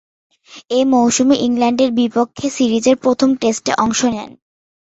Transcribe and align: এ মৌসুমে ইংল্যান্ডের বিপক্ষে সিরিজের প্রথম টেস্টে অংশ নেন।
এ 0.71 0.79
মৌসুমে 0.93 1.35
ইংল্যান্ডের 1.47 1.91
বিপক্ষে 1.99 2.47
সিরিজের 2.57 2.95
প্রথম 3.03 3.29
টেস্টে 3.41 3.71
অংশ 3.83 3.99
নেন। 4.13 4.29